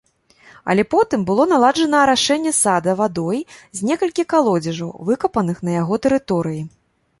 [0.73, 3.39] Але потым было наладжана арашэнне сада вадой
[3.81, 6.61] з некалькіх калодзежаў, выкапаных на яго тэрыторыі.